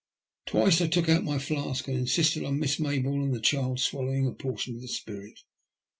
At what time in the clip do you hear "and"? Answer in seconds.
1.87-1.95, 3.25-3.35